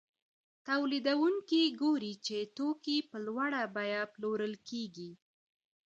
[0.67, 5.11] تولیدونکي ګوري چې توکي په لوړه بیه پلورل کېږي